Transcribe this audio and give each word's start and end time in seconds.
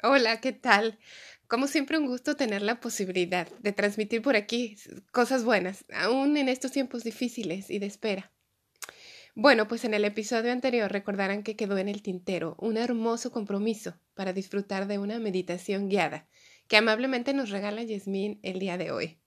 Hola, 0.00 0.40
¿qué 0.40 0.52
tal? 0.52 0.96
Como 1.48 1.66
siempre, 1.66 1.98
un 1.98 2.06
gusto 2.06 2.36
tener 2.36 2.62
la 2.62 2.78
posibilidad 2.78 3.48
de 3.58 3.72
transmitir 3.72 4.22
por 4.22 4.36
aquí 4.36 4.76
cosas 5.10 5.42
buenas, 5.42 5.84
aún 5.92 6.36
en 6.36 6.48
estos 6.48 6.70
tiempos 6.70 7.02
difíciles 7.02 7.68
y 7.68 7.80
de 7.80 7.86
espera. 7.86 8.32
Bueno, 9.34 9.66
pues 9.66 9.84
en 9.84 9.94
el 9.94 10.04
episodio 10.04 10.52
anterior 10.52 10.92
recordarán 10.92 11.42
que 11.42 11.56
quedó 11.56 11.78
en 11.78 11.88
el 11.88 12.02
tintero 12.02 12.54
un 12.60 12.76
hermoso 12.76 13.32
compromiso 13.32 13.98
para 14.14 14.32
disfrutar 14.32 14.86
de 14.86 14.98
una 14.98 15.18
meditación 15.18 15.88
guiada 15.88 16.28
que 16.68 16.76
amablemente 16.76 17.34
nos 17.34 17.50
regala 17.50 17.82
Yasmín 17.82 18.38
el 18.44 18.60
día 18.60 18.78
de 18.78 18.92
hoy. 18.92 19.18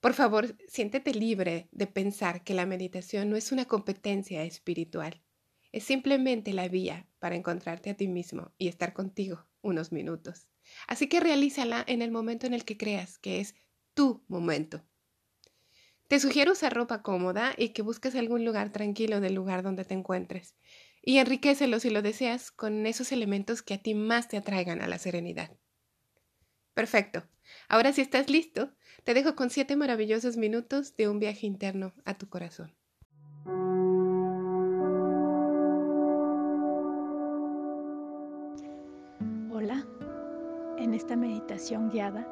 Por 0.00 0.14
favor, 0.14 0.56
siéntete 0.68 1.12
libre 1.12 1.68
de 1.70 1.86
pensar 1.86 2.44
que 2.44 2.54
la 2.54 2.64
meditación 2.64 3.28
no 3.28 3.36
es 3.36 3.52
una 3.52 3.66
competencia 3.66 4.42
espiritual, 4.44 5.22
es 5.70 5.84
simplemente 5.84 6.54
la 6.54 6.68
vía 6.68 7.06
para 7.18 7.36
encontrarte 7.36 7.90
a 7.90 7.94
ti 7.94 8.08
mismo 8.08 8.52
y 8.56 8.68
estar 8.68 8.94
contigo 8.94 9.51
unos 9.62 9.92
minutos. 9.92 10.48
Así 10.86 11.08
que 11.08 11.20
realízala 11.20 11.84
en 11.86 12.02
el 12.02 12.10
momento 12.10 12.46
en 12.46 12.54
el 12.54 12.64
que 12.64 12.76
creas 12.76 13.18
que 13.18 13.40
es 13.40 13.54
tu 13.94 14.24
momento. 14.28 14.84
Te 16.08 16.20
sugiero 16.20 16.52
usar 16.52 16.74
ropa 16.74 17.02
cómoda 17.02 17.54
y 17.56 17.70
que 17.70 17.82
busques 17.82 18.14
algún 18.14 18.44
lugar 18.44 18.70
tranquilo 18.70 19.20
del 19.20 19.34
lugar 19.34 19.62
donde 19.62 19.84
te 19.84 19.94
encuentres. 19.94 20.54
Y 21.02 21.18
enriquecelo 21.18 21.80
si 21.80 21.90
lo 21.90 22.02
deseas 22.02 22.50
con 22.50 22.86
esos 22.86 23.12
elementos 23.12 23.62
que 23.62 23.74
a 23.74 23.82
ti 23.82 23.94
más 23.94 24.28
te 24.28 24.36
atraigan 24.36 24.82
a 24.82 24.88
la 24.88 24.98
serenidad. 24.98 25.56
Perfecto. 26.74 27.26
Ahora 27.68 27.92
si 27.92 28.02
estás 28.02 28.30
listo, 28.30 28.74
te 29.04 29.14
dejo 29.14 29.34
con 29.34 29.50
siete 29.50 29.74
maravillosos 29.76 30.36
minutos 30.36 30.96
de 30.96 31.08
un 31.08 31.18
viaje 31.18 31.46
interno 31.46 31.92
a 32.04 32.18
tu 32.18 32.28
corazón. 32.28 32.74
En 40.82 40.94
esta 40.94 41.14
meditación 41.14 41.90
guiada, 41.90 42.26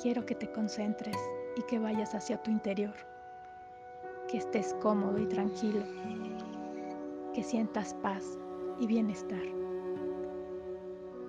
quiero 0.00 0.24
que 0.24 0.36
te 0.36 0.48
concentres 0.52 1.16
y 1.56 1.62
que 1.62 1.80
vayas 1.80 2.14
hacia 2.14 2.40
tu 2.40 2.52
interior, 2.52 2.94
que 4.28 4.36
estés 4.36 4.74
cómodo 4.74 5.18
y 5.18 5.26
tranquilo, 5.26 5.82
que 7.34 7.42
sientas 7.42 7.94
paz 7.94 8.38
y 8.78 8.86
bienestar. 8.86 9.42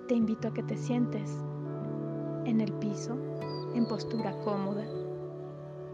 Te 0.06 0.14
invito 0.14 0.46
a 0.46 0.54
que 0.54 0.62
te 0.62 0.76
sientes 0.76 1.28
en 2.44 2.60
el 2.60 2.72
piso, 2.74 3.18
en 3.74 3.84
postura 3.84 4.38
cómoda, 4.44 4.86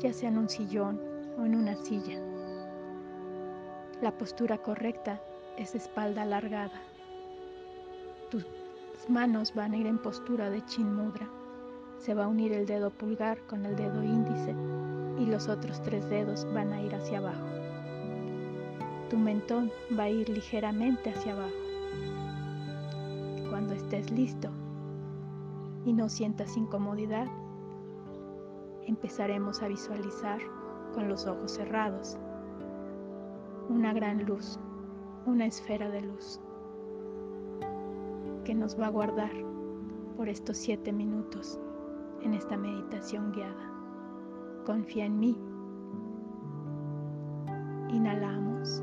ya 0.01 0.13
sea 0.13 0.29
en 0.29 0.37
un 0.37 0.51
sillón 0.51 1.01
o 1.39 1.47
en 1.47 1.55
una 1.55 1.75
silla. 1.77 2.21
La 4.03 4.19
postura 4.19 4.59
correcta 4.59 5.23
es 5.57 5.75
espalda 5.75 6.25
alargada. 6.25 6.79
Tu 9.07 9.13
manos 9.13 9.55
van 9.55 9.73
a 9.73 9.77
ir 9.77 9.87
en 9.87 9.99
postura 9.99 10.51
de 10.51 10.65
chin 10.65 10.95
mudra. 10.95 11.29
Se 11.99 12.15
va 12.15 12.25
a 12.25 12.29
unir 12.29 12.53
el 12.53 12.67
dedo 12.67 12.91
pulgar 12.91 13.41
con 13.47 13.65
el 13.65 13.77
dedo 13.77 14.03
índice 14.03 14.55
y 15.19 15.27
los 15.27 15.49
otros 15.49 15.81
tres 15.83 16.09
dedos 16.11 16.47
van 16.53 16.73
a 16.73 16.83
ir 16.83 16.95
hacia 16.95 17.19
abajo. 17.19 17.47
Tu 19.09 19.17
mentón 19.17 19.71
va 19.99 20.05
a 20.05 20.11
ir 20.11 20.29
ligeramente 20.29 21.11
hacia 21.11 21.33
abajo. 21.33 21.55
Cuando 23.51 23.75
estés 23.75 24.11
listo 24.11 24.51
y 25.85 25.93
no 25.93 26.09
sientas 26.09 26.57
incomodidad, 26.57 27.29
empezaremos 28.87 29.63
a 29.63 29.69
visualizar 29.69 30.41
con 30.93 31.09
los 31.09 31.27
ojos 31.27 31.53
cerrados 31.53 32.19
una 33.69 33.93
gran 33.93 34.25
luz, 34.25 34.59
una 35.27 35.47
esfera 35.47 35.89
de 35.89 36.03
luz 36.03 36.41
que 38.49 38.55
nos 38.55 38.81
va 38.81 38.87
a 38.87 38.91
guardar 38.91 39.31
por 40.17 40.27
estos 40.27 40.57
siete 40.57 40.91
minutos 40.91 41.61
en 42.23 42.33
esta 42.33 42.57
meditación 42.57 43.31
guiada. 43.31 43.71
Confía 44.65 45.05
en 45.05 45.21
mí. 45.21 45.37
Inhalamos. 47.91 48.83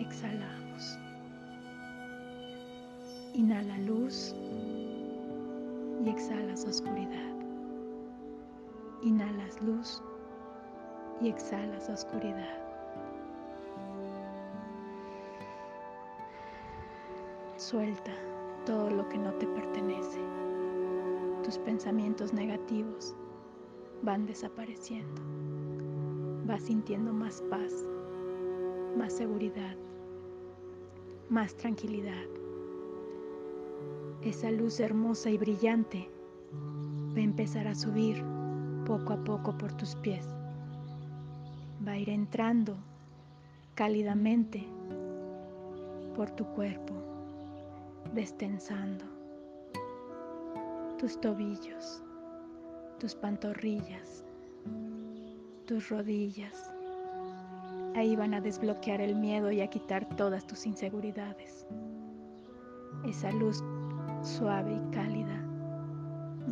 Exhalamos. 0.00 0.98
Inhala 3.34 3.78
luz 3.78 4.34
y 6.04 6.08
exhalas 6.08 6.64
oscuridad. 6.64 7.32
Inhalas 9.04 9.62
luz 9.62 10.02
y 11.20 11.28
exhalas 11.28 11.88
oscuridad. 11.88 12.67
Suelta 17.58 18.12
todo 18.64 18.88
lo 18.88 19.08
que 19.08 19.18
no 19.18 19.32
te 19.32 19.44
pertenece. 19.48 20.20
Tus 21.42 21.58
pensamientos 21.58 22.32
negativos 22.32 23.16
van 24.02 24.26
desapareciendo. 24.26 25.20
Vas 26.46 26.62
sintiendo 26.62 27.12
más 27.12 27.42
paz, 27.50 27.84
más 28.96 29.12
seguridad, 29.12 29.74
más 31.28 31.56
tranquilidad. 31.56 32.26
Esa 34.22 34.52
luz 34.52 34.78
hermosa 34.78 35.28
y 35.28 35.36
brillante 35.36 36.08
va 37.12 37.18
a 37.18 37.24
empezar 37.24 37.66
a 37.66 37.74
subir 37.74 38.22
poco 38.86 39.14
a 39.14 39.24
poco 39.24 39.58
por 39.58 39.72
tus 39.72 39.96
pies. 39.96 40.28
Va 41.84 41.92
a 41.92 41.98
ir 41.98 42.08
entrando 42.08 42.76
cálidamente 43.74 44.64
por 46.14 46.30
tu 46.30 46.44
cuerpo 46.54 47.07
destensando 48.12 49.04
tus 50.98 51.20
tobillos, 51.20 52.02
tus 52.98 53.14
pantorrillas, 53.14 54.24
tus 55.66 55.88
rodillas. 55.88 56.72
Ahí 57.94 58.16
van 58.16 58.34
a 58.34 58.40
desbloquear 58.40 59.00
el 59.00 59.14
miedo 59.14 59.50
y 59.52 59.60
a 59.60 59.68
quitar 59.68 60.08
todas 60.16 60.46
tus 60.46 60.66
inseguridades. 60.66 61.66
Esa 63.04 63.30
luz 63.32 63.62
suave 64.22 64.74
y 64.74 64.90
cálida 64.90 65.44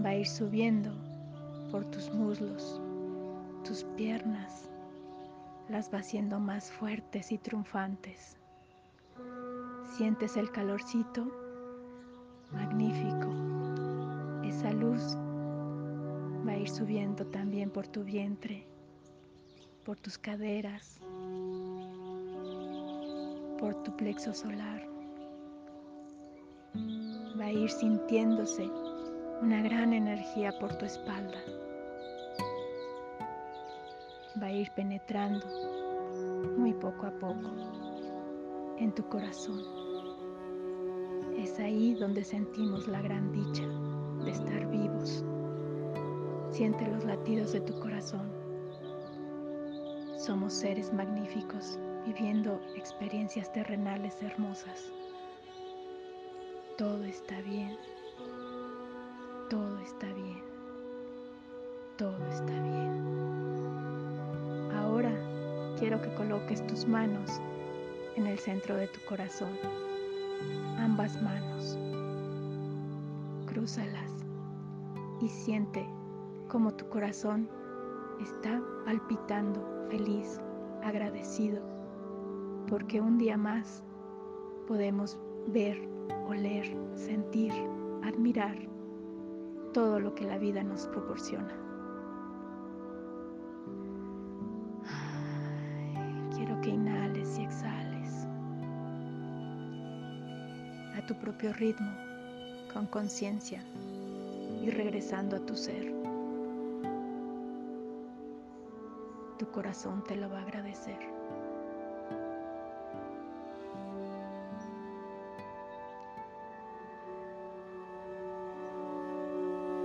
va 0.04 0.10
a 0.10 0.14
ir 0.16 0.26
subiendo 0.26 0.92
por 1.70 1.84
tus 1.86 2.12
muslos, 2.12 2.80
tus 3.64 3.84
piernas, 3.96 4.70
las 5.68 5.92
va 5.92 5.98
haciendo 5.98 6.38
más 6.38 6.70
fuertes 6.70 7.32
y 7.32 7.38
triunfantes. 7.38 8.36
Sientes 9.88 10.36
el 10.36 10.50
calorcito 10.50 11.26
magnífico. 12.52 13.28
Esa 14.44 14.72
luz 14.72 15.16
va 16.46 16.52
a 16.52 16.56
ir 16.58 16.68
subiendo 16.68 17.26
también 17.26 17.70
por 17.70 17.86
tu 17.86 18.04
vientre, 18.04 18.66
por 19.84 19.98
tus 19.98 20.18
caderas, 20.18 21.00
por 23.58 23.74
tu 23.84 23.96
plexo 23.96 24.34
solar. 24.34 24.86
Va 27.40 27.46
a 27.46 27.52
ir 27.52 27.70
sintiéndose 27.70 28.68
una 29.40 29.62
gran 29.62 29.92
energía 29.92 30.52
por 30.58 30.76
tu 30.76 30.84
espalda. 30.84 31.38
Va 34.42 34.46
a 34.46 34.52
ir 34.52 34.70
penetrando 34.72 35.46
muy 36.58 36.74
poco 36.74 37.06
a 37.06 37.10
poco 37.12 37.75
en 38.78 38.92
tu 38.92 39.02
corazón. 39.08 39.62
Es 41.36 41.58
ahí 41.58 41.94
donde 41.94 42.24
sentimos 42.24 42.86
la 42.88 43.00
gran 43.00 43.32
dicha 43.32 43.66
de 44.24 44.30
estar 44.30 44.70
vivos. 44.70 45.24
Siente 46.50 46.86
los 46.88 47.04
latidos 47.04 47.52
de 47.52 47.60
tu 47.60 47.78
corazón. 47.80 48.30
Somos 50.18 50.52
seres 50.52 50.92
magníficos 50.92 51.78
viviendo 52.04 52.60
experiencias 52.74 53.52
terrenales 53.52 54.22
hermosas. 54.22 54.92
Todo 56.78 57.04
está 57.04 57.40
bien. 57.42 57.76
Todo 59.50 59.78
está 59.80 60.06
bien. 60.12 60.42
Todo 61.96 62.26
está 62.26 62.52
bien. 62.62 63.06
Ahora 64.74 65.12
quiero 65.78 66.00
que 66.00 66.12
coloques 66.14 66.66
tus 66.66 66.86
manos 66.86 67.40
en 68.16 68.26
el 68.26 68.38
centro 68.38 68.76
de 68.76 68.88
tu 68.88 69.00
corazón. 69.04 69.50
Ambas 70.78 71.20
manos. 71.22 71.78
Crúzalas 73.46 74.12
y 75.20 75.28
siente 75.28 75.86
como 76.48 76.74
tu 76.74 76.88
corazón 76.88 77.48
está 78.20 78.62
palpitando 78.84 79.86
feliz, 79.90 80.40
agradecido, 80.82 81.60
porque 82.68 83.00
un 83.00 83.18
día 83.18 83.36
más 83.36 83.84
podemos 84.66 85.18
ver, 85.48 85.78
oler, 86.28 86.76
sentir, 86.94 87.52
admirar 88.02 88.56
todo 89.72 90.00
lo 90.00 90.14
que 90.14 90.24
la 90.24 90.38
vida 90.38 90.62
nos 90.62 90.86
proporciona. 90.86 91.54
Quiero 96.34 96.60
que 96.62 96.70
inhales 96.70 97.38
y 97.38 97.42
exhales 97.44 97.75
tu 101.06 101.14
propio 101.14 101.52
ritmo, 101.52 101.90
con 102.72 102.86
conciencia 102.86 103.62
y 104.62 104.70
regresando 104.70 105.36
a 105.36 105.40
tu 105.40 105.56
ser. 105.56 105.94
Tu 109.38 109.46
corazón 109.52 110.02
te 110.04 110.16
lo 110.16 110.28
va 110.28 110.40
a 110.40 110.42
agradecer. 110.42 110.98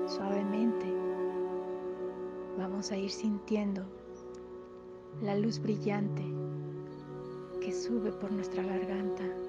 Suavemente 0.07 0.87
vamos 2.57 2.91
a 2.91 2.97
ir 2.97 3.11
sintiendo 3.11 3.85
la 5.21 5.35
luz 5.35 5.59
brillante 5.59 6.23
que 7.61 7.71
sube 7.71 8.11
por 8.11 8.31
nuestra 8.31 8.63
garganta. 8.63 9.40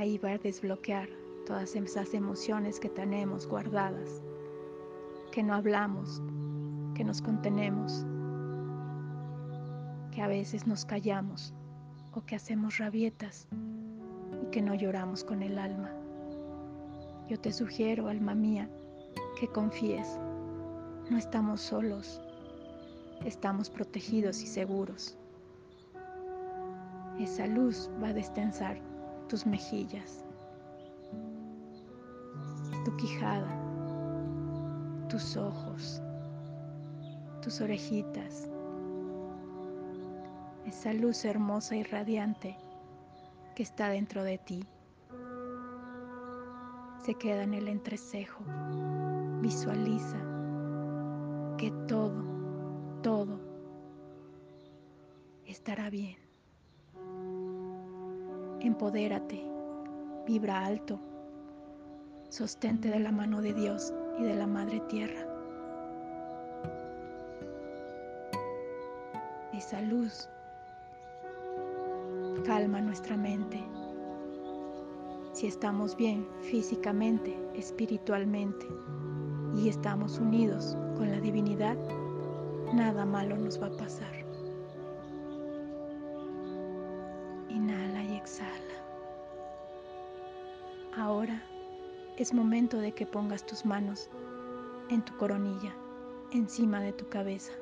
Ahí 0.00 0.16
va 0.16 0.30
a 0.30 0.38
desbloquear 0.38 1.10
todas 1.44 1.76
esas 1.76 2.14
emociones 2.14 2.80
que 2.80 2.88
tenemos 2.88 3.46
guardadas, 3.46 4.22
que 5.30 5.42
no 5.42 5.52
hablamos, 5.52 6.22
que 6.94 7.04
nos 7.04 7.20
contenemos, 7.20 8.06
que 10.10 10.22
a 10.22 10.26
veces 10.26 10.66
nos 10.66 10.86
callamos 10.86 11.52
o 12.14 12.24
que 12.24 12.34
hacemos 12.34 12.78
rabietas 12.78 13.46
y 14.42 14.46
que 14.46 14.62
no 14.62 14.74
lloramos 14.74 15.22
con 15.22 15.42
el 15.42 15.58
alma. 15.58 15.90
Yo 17.28 17.38
te 17.38 17.52
sugiero, 17.52 18.08
alma 18.08 18.34
mía, 18.34 18.70
que 19.38 19.48
confíes. 19.48 20.18
No 21.10 21.18
estamos 21.18 21.60
solos, 21.60 22.22
estamos 23.26 23.68
protegidos 23.68 24.40
y 24.40 24.46
seguros. 24.46 25.18
Esa 27.18 27.46
luz 27.46 27.90
va 28.02 28.08
a 28.08 28.14
destensar 28.14 28.89
tus 29.30 29.46
mejillas, 29.46 30.24
tu 32.84 32.96
quijada, 32.96 33.48
tus 35.08 35.36
ojos, 35.36 36.02
tus 37.40 37.60
orejitas, 37.60 38.50
esa 40.66 40.92
luz 40.94 41.24
hermosa 41.24 41.76
y 41.76 41.84
radiante 41.84 42.56
que 43.54 43.62
está 43.62 43.88
dentro 43.90 44.24
de 44.24 44.38
ti. 44.38 44.66
Se 47.04 47.14
queda 47.14 47.44
en 47.44 47.54
el 47.54 47.68
entrecejo. 47.68 48.42
Visualiza 49.40 50.18
que 51.56 51.70
todo, 51.86 52.24
todo 53.00 53.38
estará 55.46 55.88
bien. 55.88 56.29
Empodérate, 58.62 59.42
vibra 60.26 60.66
alto, 60.66 61.00
sostente 62.28 62.90
de 62.90 63.00
la 63.00 63.10
mano 63.10 63.40
de 63.40 63.54
Dios 63.54 63.94
y 64.18 64.24
de 64.24 64.34
la 64.34 64.46
Madre 64.46 64.80
Tierra. 64.80 65.26
Esa 69.54 69.80
luz 69.80 70.28
calma 72.44 72.82
nuestra 72.82 73.16
mente. 73.16 73.64
Si 75.32 75.46
estamos 75.46 75.96
bien 75.96 76.28
físicamente, 76.42 77.34
espiritualmente 77.54 78.66
y 79.56 79.70
estamos 79.70 80.18
unidos 80.18 80.76
con 80.98 81.10
la 81.10 81.18
divinidad, 81.18 81.78
nada 82.74 83.06
malo 83.06 83.38
nos 83.38 83.60
va 83.60 83.68
a 83.68 83.76
pasar. 83.78 84.19
Es 92.20 92.34
momento 92.34 92.76
de 92.76 92.92
que 92.92 93.06
pongas 93.06 93.46
tus 93.46 93.64
manos 93.64 94.10
en 94.90 95.02
tu 95.02 95.16
coronilla, 95.16 95.72
encima 96.32 96.78
de 96.82 96.92
tu 96.92 97.08
cabeza, 97.08 97.52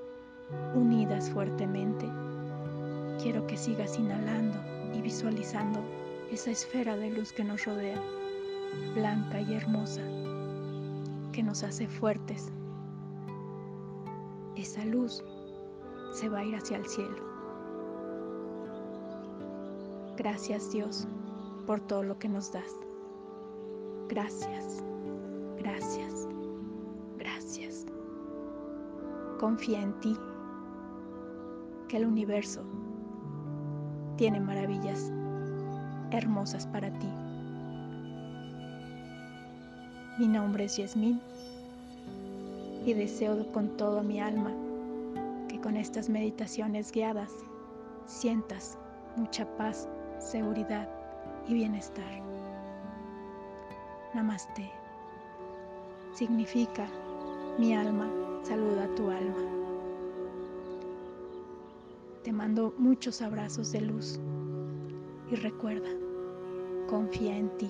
unidas 0.75 1.31
fuertemente. 1.31 2.11
Quiero 3.23 3.47
que 3.47 3.57
sigas 3.57 3.97
inhalando 3.97 4.59
y 4.93 5.01
visualizando 5.01 5.79
esa 6.33 6.51
esfera 6.51 6.97
de 6.97 7.09
luz 7.09 7.33
que 7.33 7.45
nos 7.45 7.67
rodea, 7.67 8.03
blanca 8.97 9.41
y 9.41 9.55
hermosa, 9.55 10.03
que 11.31 11.45
nos 11.45 11.63
hace 11.63 11.87
fuertes. 11.87 12.51
Esa 14.57 14.85
luz 14.85 15.23
se 16.15 16.29
va 16.29 16.41
a 16.41 16.45
ir 16.45 16.57
hacia 16.57 16.79
el 16.79 16.87
cielo. 16.87 17.25
Gracias 20.17 20.73
Dios 20.73 21.07
por 21.65 21.79
todo 21.79 22.03
lo 22.03 22.19
que 22.19 22.29
nos 22.29 22.51
das. 22.51 22.88
Gracias, 24.09 24.83
gracias, 25.59 26.27
gracias. 27.19 27.85
Confía 29.39 29.83
en 29.83 29.93
ti, 30.01 30.17
que 31.89 31.99
el 31.99 32.07
universo 32.07 32.63
tiene 34.17 34.41
maravillas 34.41 35.13
hermosas 36.11 36.67
para 36.67 36.91
ti. 36.99 37.09
Mi 40.19 40.27
nombre 40.27 40.65
es 40.65 40.79
Yasmín 40.79 41.21
y 42.87 42.95
deseo 42.95 43.47
con 43.53 43.77
toda 43.77 44.03
mi 44.03 44.21
alma 44.21 44.53
que 45.49 45.61
con 45.61 45.77
estas 45.77 46.09
meditaciones 46.09 46.91
guiadas 46.93 47.31
sientas 48.07 48.79
mucha 49.17 49.47
paz, 49.59 49.87
seguridad 50.19 50.89
y 51.47 51.53
bienestar. 51.53 52.38
Namaste. 54.15 54.71
Significa 56.15 56.89
mi 57.59 57.75
alma 57.75 58.11
saluda 58.43 58.85
a 58.85 58.95
tu 58.95 59.11
alma. 59.11 59.37
Te 62.25 62.33
mando 62.33 62.75
muchos 62.79 63.21
abrazos 63.21 63.71
de 63.73 63.83
luz 63.83 64.19
y 65.31 65.35
recuerda, 65.37 65.91
confía 66.89 67.37
en 67.37 67.57
ti. 67.59 67.69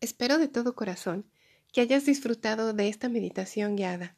Espero 0.00 0.38
de 0.38 0.48
todo 0.48 0.74
corazón 0.74 1.24
que 1.72 1.80
hayas 1.80 2.04
disfrutado 2.06 2.74
de 2.74 2.88
esta 2.88 3.08
meditación 3.08 3.76
guiada, 3.76 4.16